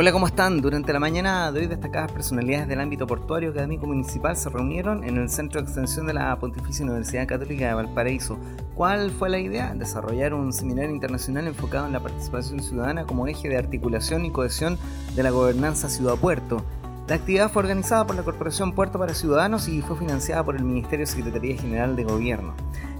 Hola, 0.00 0.12
¿cómo 0.12 0.28
están? 0.28 0.60
Durante 0.60 0.92
la 0.92 1.00
mañana 1.00 1.50
de 1.50 1.58
hoy 1.58 1.66
destacadas 1.66 2.12
personalidades 2.12 2.68
del 2.68 2.78
ámbito 2.78 3.04
portuario 3.04 3.50
académico 3.50 3.84
municipal 3.84 4.36
se 4.36 4.48
reunieron 4.48 5.02
en 5.02 5.16
el 5.16 5.28
Centro 5.28 5.60
de 5.60 5.66
Extensión 5.66 6.06
de 6.06 6.14
la 6.14 6.38
Pontificia 6.38 6.84
Universidad 6.84 7.26
Católica 7.26 7.66
de 7.66 7.74
Valparaíso. 7.74 8.38
¿Cuál 8.76 9.10
fue 9.10 9.28
la 9.28 9.40
idea? 9.40 9.74
Desarrollar 9.74 10.34
un 10.34 10.52
seminario 10.52 10.94
internacional 10.94 11.48
enfocado 11.48 11.88
en 11.88 11.94
la 11.94 11.98
participación 11.98 12.62
ciudadana 12.62 13.06
como 13.06 13.26
eje 13.26 13.48
de 13.48 13.56
articulación 13.56 14.24
y 14.24 14.30
cohesión 14.30 14.78
de 15.16 15.22
la 15.24 15.30
gobernanza 15.30 15.88
ciudad-puerto. 15.88 16.64
La 17.08 17.14
actividad 17.14 17.50
fue 17.50 17.62
organizada 17.62 18.06
por 18.06 18.16
la 18.16 18.22
Corporación 18.22 18.72
Puerto 18.72 18.98
para 18.98 19.14
Ciudadanos 19.14 19.66
y 19.66 19.80
fue 19.80 19.96
financiada 19.96 20.44
por 20.44 20.56
el 20.56 20.62
Ministerio 20.62 21.06
de 21.06 21.10
Secretaría 21.10 21.56
General 21.56 21.96
de 21.96 22.04
Gobierno. 22.04 22.52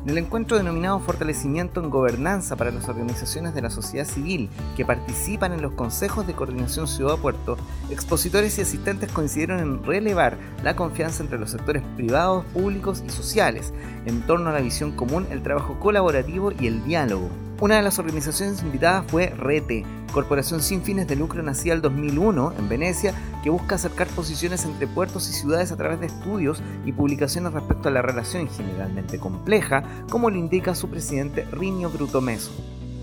En 0.03 0.09
el 0.09 0.17
encuentro 0.17 0.57
denominado 0.57 0.99
Fortalecimiento 0.99 1.83
en 1.83 1.91
Gobernanza 1.91 2.57
para 2.57 2.71
las 2.71 2.89
organizaciones 2.89 3.55
de 3.55 3.61
la 3.61 3.69
sociedad 3.69 4.07
civil 4.07 4.49
que 4.79 4.87
participan 4.87 5.53
en 5.53 5.61
los 5.61 5.75
consejos 5.75 6.27
de 6.27 6.33
coordinación 6.33 6.89
ciudad-puerto, 6.89 7.59
expositores 7.91 8.57
y 8.57 8.63
asistentes 8.63 9.13
coincidieron 9.13 9.61
en 9.61 9.85
relevar 9.85 10.39
la 10.63 10.75
confianza 10.75 11.23
entre 11.23 11.39
los 11.39 11.51
sectores 11.51 11.83
privados, 11.95 12.47
públicos 12.47 13.05
y 13.07 13.11
sociales 13.11 13.75
en 14.07 14.23
torno 14.23 14.49
a 14.49 14.55
la 14.55 14.61
visión 14.61 14.93
común, 14.93 15.27
el 15.31 15.43
trabajo 15.43 15.79
colaborativo 15.79 16.51
y 16.59 16.67
el 16.67 16.83
diálogo. 16.83 17.29
Una 17.61 17.77
de 17.77 17.83
las 17.83 17.99
organizaciones 17.99 18.63
invitadas 18.63 19.05
fue 19.09 19.31
RETE, 19.31 19.85
corporación 20.13 20.63
sin 20.63 20.83
fines 20.83 21.09
de 21.09 21.17
lucro 21.17 21.43
nacida 21.43 21.75
el 21.75 21.83
2001 21.83 22.53
en 22.57 22.69
Venecia, 22.69 23.15
que 23.49 23.53
busca 23.53 23.77
acercar 23.77 24.07
posiciones 24.09 24.67
entre 24.67 24.87
puertos 24.87 25.27
y 25.31 25.33
ciudades 25.33 25.73
a 25.73 25.77
través 25.79 26.01
de 26.01 26.07
estudios 26.07 26.63
y 26.85 26.93
publicaciones 26.93 27.55
respecto 27.55 27.89
a 27.89 27.91
la 27.91 28.03
relación 28.03 28.47
generalmente 28.47 29.19
compleja, 29.19 29.83
como 30.11 30.29
lo 30.29 30.37
indica 30.37 30.75
su 30.75 30.91
presidente 30.91 31.47
Rinio 31.51 31.89
Brutomeso. 31.89 32.51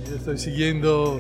Yo 0.08 0.16
estoy 0.16 0.38
siguiendo 0.38 1.20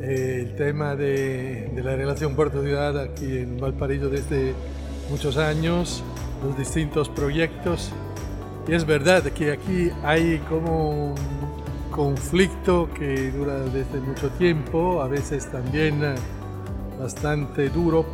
eh, 0.00 0.46
el 0.46 0.56
tema 0.56 0.96
de, 0.96 1.70
de 1.74 1.82
la 1.82 1.96
relación 1.96 2.34
puerto-ciudad 2.34 2.98
aquí 2.98 3.26
en 3.26 3.60
Valparaíso 3.60 4.08
desde 4.08 4.54
muchos 5.10 5.36
años, 5.36 6.02
los 6.42 6.56
distintos 6.56 7.10
proyectos, 7.10 7.92
y 8.66 8.72
es 8.72 8.86
verdad 8.86 9.22
que 9.24 9.52
aquí 9.52 9.90
hay 10.02 10.38
como 10.48 11.14
conflicto 11.90 12.88
que 12.98 13.32
dura 13.32 13.58
desde 13.58 14.00
mucho 14.00 14.30
tiempo, 14.30 15.02
a 15.02 15.08
veces 15.08 15.44
también 15.52 16.02
eh, 16.02 16.14
bastante 16.98 17.68
duro, 17.68 18.06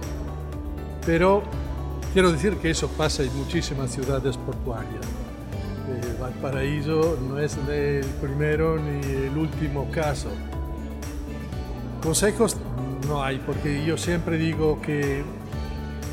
pero 1.05 1.43
quiero 2.13 2.33
decir 2.33 2.57
que 2.57 2.71
eso 2.71 2.89
pasa 2.89 3.23
en 3.23 3.35
muchísimas 3.37 3.91
ciudades 3.91 4.37
portuarias. 4.37 5.05
Eh, 5.89 6.17
Valparaíso 6.21 7.19
no 7.29 7.39
es 7.39 7.57
el 7.69 8.05
primero 8.21 8.79
ni 8.79 9.01
el 9.27 9.37
último 9.37 9.91
caso. 9.91 10.29
Consejos 12.03 12.57
no 13.09 13.23
hay, 13.23 13.39
porque 13.39 13.85
yo 13.85 13.97
siempre 13.97 14.37
digo 14.37 14.81
que 14.81 15.23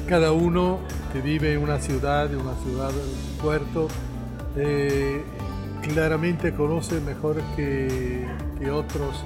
cada 0.08 0.32
uno 0.32 0.80
que 1.14 1.22
vive 1.22 1.54
en 1.54 1.64
una 1.64 1.80
ciudad, 1.80 2.32
en 2.32 2.42
una 2.42 2.56
ciudad, 2.56 2.90
un 2.90 3.38
puerto, 3.42 3.88
eh, 4.56 5.24
claramente 5.82 6.54
conoce 6.54 7.00
mejor 7.00 7.42
que, 7.56 8.28
otros 8.72 9.24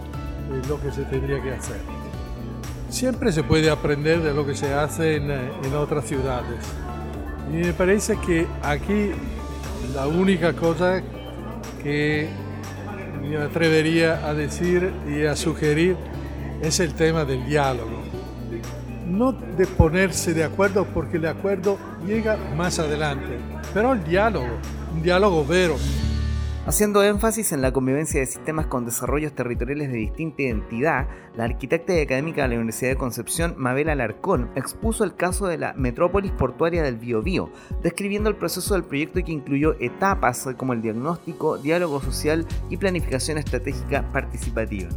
eh, 0.52 0.61
lo 0.67 0.80
que 0.80 0.92
se 0.92 1.03
tendría 1.03 1.42
que 1.42 1.53
hacer. 1.53 2.02
Siempre 2.94 3.31
se 3.31 3.41
puede 3.41 3.72
aprender 3.72 4.22
de 4.22 4.36
lo 4.36 4.45
que 4.45 4.53
se 4.53 4.72
hace 4.72 5.16
en, 5.16 5.31
eh, 5.31 5.52
en 5.63 5.73
otras 5.73 6.05
ciudades. 6.05 6.59
Y 7.52 7.55
me 7.55 7.73
parece 7.73 8.17
que 8.17 8.45
aquí 8.61 9.09
la 9.95 10.05
única 10.05 10.53
cosa 10.53 11.02
que 11.81 12.30
me 13.19 13.36
atrevería 13.38 14.23
a 14.27 14.36
decir 14.36 14.94
y 15.09 15.25
a 15.25 15.36
sugerir 15.36 15.97
es 16.61 16.80
el 16.80 16.94
tema 16.94 17.25
del 17.25 17.44
diálogo. 17.47 18.03
No 19.08 19.31
de 19.31 19.66
ponerse 19.66 20.36
de 20.36 20.44
acuerdo 20.44 20.86
porque 20.86 21.17
el 21.17 21.25
acuerdo 21.25 21.80
llega 22.05 22.38
más 22.55 22.77
adelante, 22.77 23.39
pero 23.73 23.94
el 23.94 24.03
diálogo, 24.03 24.59
un 24.94 25.02
diálogo 25.02 25.43
vero. 25.43 25.77
Haciendo 26.65 27.03
énfasis 27.03 27.51
en 27.51 27.61
la 27.61 27.73
convivencia 27.73 28.21
de 28.21 28.25
sistemas 28.25 28.67
con 28.67 28.85
desarrollos 28.85 29.33
territoriales 29.33 29.91
de 29.91 29.97
distinta 29.97 30.43
identidad, 30.43 31.09
la 31.35 31.43
arquitecta 31.43 31.93
y 31.93 31.99
académica 31.99 32.43
de 32.43 32.47
la 32.47 32.55
Universidad 32.55 32.91
de 32.91 32.95
Concepción, 32.95 33.55
Mabel 33.57 33.89
Alarcón, 33.89 34.49
expuso 34.55 35.03
el 35.03 35.13
caso 35.13 35.47
de 35.47 35.57
la 35.57 35.73
metrópolis 35.73 36.31
portuaria 36.31 36.81
del 36.81 36.95
Biobío, 36.95 37.51
describiendo 37.81 38.29
el 38.29 38.37
proceso 38.37 38.75
del 38.75 38.85
proyecto 38.85 39.21
que 39.21 39.33
incluyó 39.33 39.75
etapas 39.81 40.47
como 40.55 40.71
el 40.71 40.81
diagnóstico, 40.81 41.57
diálogo 41.57 42.01
social 42.01 42.47
y 42.69 42.77
planificación 42.77 43.37
estratégica 43.37 44.09
participativa. 44.13 44.87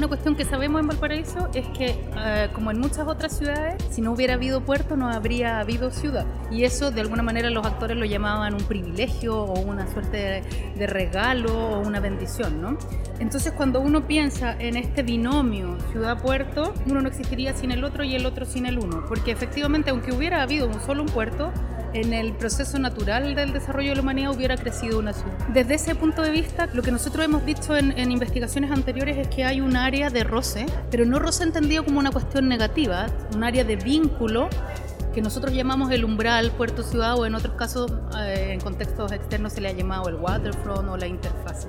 Una 0.00 0.08
cuestión 0.08 0.34
que 0.34 0.46
sabemos 0.46 0.80
en 0.80 0.86
Valparaíso 0.86 1.50
es 1.52 1.66
que, 1.76 1.94
eh, 2.16 2.48
como 2.54 2.70
en 2.70 2.80
muchas 2.80 3.06
otras 3.06 3.36
ciudades, 3.36 3.84
si 3.90 4.00
no 4.00 4.12
hubiera 4.12 4.32
habido 4.32 4.62
puerto 4.62 4.96
no 4.96 5.10
habría 5.10 5.60
habido 5.60 5.90
ciudad. 5.90 6.24
Y 6.50 6.64
eso, 6.64 6.90
de 6.90 7.02
alguna 7.02 7.22
manera, 7.22 7.50
los 7.50 7.66
actores 7.66 7.98
lo 7.98 8.06
llamaban 8.06 8.54
un 8.54 8.62
privilegio 8.62 9.36
o 9.36 9.60
una 9.60 9.86
suerte 9.92 10.16
de, 10.16 10.42
de 10.74 10.86
regalo 10.86 11.52
o 11.52 11.80
una 11.80 12.00
bendición, 12.00 12.62
¿no? 12.62 12.78
Entonces, 13.18 13.52
cuando 13.52 13.82
uno 13.82 14.06
piensa 14.06 14.56
en 14.58 14.78
este 14.78 15.02
binomio 15.02 15.76
ciudad-puerto, 15.92 16.72
uno 16.86 17.02
no 17.02 17.08
existiría 17.08 17.52
sin 17.52 17.70
el 17.70 17.84
otro 17.84 18.02
y 18.02 18.14
el 18.14 18.24
otro 18.24 18.46
sin 18.46 18.64
el 18.64 18.78
uno. 18.78 19.04
Porque 19.06 19.32
efectivamente, 19.32 19.90
aunque 19.90 20.12
hubiera 20.12 20.40
habido 20.40 20.66
un 20.66 20.80
solo 20.80 21.02
un 21.02 21.10
puerto, 21.10 21.52
en 21.94 22.12
el 22.12 22.32
proceso 22.32 22.78
natural 22.78 23.34
del 23.34 23.52
desarrollo 23.52 23.90
de 23.90 23.96
la 23.96 24.02
humanidad 24.02 24.32
hubiera 24.32 24.56
crecido 24.56 24.98
una 24.98 25.12
ciudad. 25.12 25.32
Desde 25.52 25.74
ese 25.74 25.94
punto 25.94 26.22
de 26.22 26.30
vista, 26.30 26.68
lo 26.72 26.82
que 26.82 26.92
nosotros 26.92 27.24
hemos 27.24 27.44
dicho 27.44 27.76
en, 27.76 27.96
en, 27.98 28.12
investigaciones 28.12 28.70
anteriores 28.70 29.16
es 29.18 29.28
que 29.28 29.44
hay 29.44 29.60
un 29.60 29.76
área 29.76 30.10
de 30.10 30.24
roce, 30.24 30.66
pero 30.90 31.04
no 31.04 31.18
roce 31.18 31.44
entendido 31.44 31.84
como 31.84 31.98
una 31.98 32.10
cuestión 32.10 32.48
negativa, 32.48 33.06
un 33.34 33.44
área 33.44 33.64
de 33.64 33.76
vínculo 33.76 34.48
que 35.12 35.20
nosotros 35.22 35.52
llamamos 35.52 35.90
el 35.90 36.04
umbral 36.04 36.52
puerto-ciudad 36.52 37.18
o 37.18 37.26
en 37.26 37.34
otros 37.34 37.54
casos, 37.56 37.92
eh, 38.18 38.50
en 38.52 38.60
contextos 38.60 39.12
externos, 39.12 39.52
se 39.52 39.60
le 39.60 39.68
ha 39.68 39.72
llamado 39.72 40.08
el 40.08 40.16
waterfront 40.16 40.88
o 40.88 40.96
la 40.96 41.06
interfase. 41.06 41.68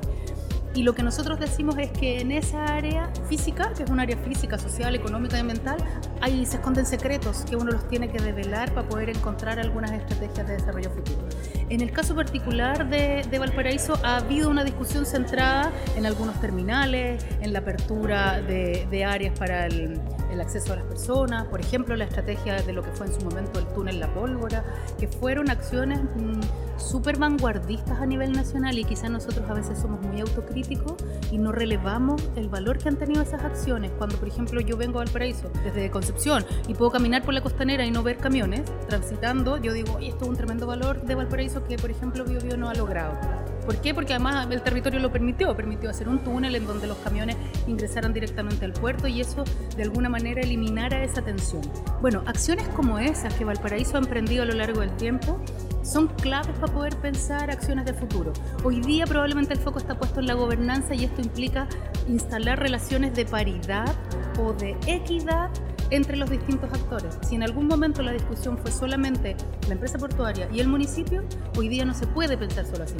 Y 0.73 0.83
lo 0.83 0.95
que 0.95 1.03
nosotros 1.03 1.37
decimos 1.39 1.77
es 1.77 1.91
que 1.91 2.21
en 2.21 2.31
esa 2.31 2.63
área 2.63 3.09
física, 3.27 3.73
que 3.75 3.83
es 3.83 3.89
un 3.89 3.99
área 3.99 4.15
física, 4.17 4.57
social, 4.57 4.95
económica 4.95 5.37
y 5.37 5.43
mental, 5.43 5.77
ahí 6.21 6.45
se 6.45 6.57
esconden 6.57 6.85
secretos 6.85 7.43
que 7.49 7.57
uno 7.57 7.71
los 7.71 7.87
tiene 7.89 8.09
que 8.09 8.19
develar 8.19 8.73
para 8.73 8.87
poder 8.87 9.09
encontrar 9.09 9.59
algunas 9.59 9.91
estrategias 9.91 10.47
de 10.47 10.53
desarrollo 10.53 10.89
futuro. 10.91 11.27
En 11.69 11.81
el 11.81 11.91
caso 11.91 12.15
particular 12.15 12.89
de, 12.89 13.25
Valparaíso 13.37 13.99
ha 14.03 14.17
habido 14.17 14.49
una 14.49 14.63
discusión 14.63 15.05
centrada 15.05 15.71
en 15.97 16.05
algunos 16.05 16.39
terminales, 16.39 17.25
en 17.41 17.51
la 17.51 17.59
apertura 17.59 18.41
de, 18.41 18.87
de 18.89 19.05
áreas 19.05 19.37
para 19.37 19.65
el, 19.65 19.99
el 20.31 20.41
acceso 20.41 20.73
a 20.73 20.77
las 20.77 20.85
personas, 20.85 21.45
por 21.47 21.59
ejemplo, 21.59 21.95
la 21.95 22.05
estrategia 22.05 22.61
de 22.61 22.73
lo 22.73 22.81
que 22.81 22.91
fue 22.91 23.07
en 23.07 23.13
su 23.13 23.21
momento 23.21 23.59
el 23.59 23.67
túnel 23.67 23.99
La 23.99 24.13
Pólvora, 24.13 24.63
que 24.97 25.07
fueron 25.07 25.49
acciones 25.49 25.99
mmm, 26.01 26.39
súper 26.81 27.17
vanguardistas 27.17 27.99
a 27.99 28.05
nivel 28.05 28.33
nacional 28.33 28.77
y 28.77 28.83
quizás 28.83 29.09
nosotros 29.09 29.49
a 29.49 29.53
veces 29.53 29.79
somos 29.79 30.01
muy 30.01 30.19
autocríticos 30.21 30.95
y 31.31 31.37
no 31.37 31.51
relevamos 31.51 32.21
el 32.35 32.49
valor 32.49 32.77
que 32.77 32.89
han 32.89 32.97
tenido 32.97 33.21
esas 33.21 33.43
acciones. 33.43 33.91
Cuando, 33.97 34.17
por 34.17 34.27
ejemplo, 34.27 34.61
yo 34.61 34.77
vengo 34.77 34.99
a 34.99 35.03
Valparaíso 35.03 35.49
desde 35.63 35.89
Concepción 35.91 36.45
y 36.67 36.73
puedo 36.73 36.91
caminar 36.91 37.23
por 37.23 37.33
la 37.33 37.41
costanera 37.41 37.85
y 37.85 37.91
no 37.91 38.03
ver 38.03 38.17
camiones 38.17 38.63
transitando, 38.87 39.57
yo 39.57 39.73
digo, 39.73 39.99
esto 39.99 40.25
es 40.25 40.29
un 40.29 40.35
tremendo 40.35 40.67
valor 40.67 41.01
de 41.03 41.15
Valparaíso 41.15 41.63
que, 41.63 41.77
por 41.77 41.91
ejemplo, 41.91 42.25
Bio, 42.25 42.39
Bio 42.41 42.57
no 42.57 42.69
ha 42.69 42.73
logrado. 42.73 43.17
¿Por 43.65 43.77
qué? 43.77 43.93
Porque 43.93 44.13
además 44.13 44.47
el 44.49 44.61
territorio 44.61 44.99
lo 44.99 45.11
permitió, 45.11 45.55
permitió 45.55 45.89
hacer 45.89 46.09
un 46.09 46.19
túnel 46.19 46.55
en 46.55 46.65
donde 46.65 46.87
los 46.87 46.97
camiones 46.97 47.37
ingresaran 47.67 48.11
directamente 48.11 48.65
al 48.65 48.73
puerto 48.73 49.07
y 49.07 49.21
eso 49.21 49.43
de 49.77 49.83
alguna 49.83 50.09
manera 50.09 50.41
eliminara 50.41 51.03
esa 51.03 51.21
tensión. 51.21 51.61
Bueno, 52.01 52.23
acciones 52.25 52.67
como 52.69 52.97
esas 52.97 53.33
que 53.35 53.45
Valparaíso 53.45 53.97
ha 53.97 53.99
emprendido 53.99 54.43
a 54.43 54.45
lo 54.45 54.53
largo 54.53 54.81
del 54.81 54.91
tiempo 54.97 55.39
son 55.83 56.07
claves 56.07 56.55
para 56.59 56.73
poder 56.73 56.95
pensar 56.97 57.49
acciones 57.49 57.85
de 57.85 57.93
futuro. 57.93 58.33
Hoy 58.63 58.81
día 58.81 59.05
probablemente 59.05 59.53
el 59.53 59.59
foco 59.59 59.79
está 59.79 59.97
puesto 59.97 60.19
en 60.19 60.27
la 60.27 60.33
gobernanza 60.33 60.93
y 60.95 61.05
esto 61.05 61.21
implica 61.21 61.67
instalar 62.07 62.59
relaciones 62.59 63.13
de 63.13 63.25
paridad 63.25 63.93
o 64.39 64.53
de 64.53 64.77
equidad 64.87 65.49
entre 65.89 66.15
los 66.15 66.29
distintos 66.29 66.71
actores. 66.73 67.17
Si 67.27 67.35
en 67.35 67.43
algún 67.43 67.67
momento 67.67 68.01
la 68.01 68.13
discusión 68.13 68.57
fue 68.57 68.71
solamente 68.71 69.35
la 69.67 69.73
empresa 69.73 69.97
portuaria 69.97 70.47
y 70.51 70.59
el 70.59 70.67
municipio, 70.67 71.23
hoy 71.57 71.67
día 71.67 71.85
no 71.85 71.93
se 71.93 72.07
puede 72.07 72.37
pensar 72.37 72.65
solo 72.65 72.83
así. 72.83 72.95